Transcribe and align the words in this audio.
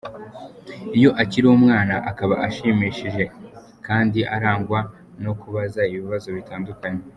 Iyo 0.97 1.09
akiri 1.21 1.45
umwana 1.57 1.95
aba 2.23 2.35
ashimishije 2.47 3.23
kandi 3.87 4.19
arangwa 4.35 4.79
no 5.23 5.33
kubaza 5.41 5.81
ibibazo 5.93 6.29
bitandukanye. 6.37 7.03